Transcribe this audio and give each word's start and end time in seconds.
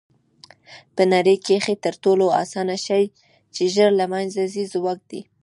په 0.95 1.03
نړۍ 1.13 1.35
کښي 1.45 1.75
تر 1.85 1.93
ټولو 2.03 2.25
آسانه 2.43 2.75
شى 2.85 3.03
چي 3.55 3.63
ژر 3.75 3.89
له 3.99 4.05
منځه 4.13 4.41
ځي؛ 4.53 4.65
واک 4.83 4.99
دئ. 5.09 5.21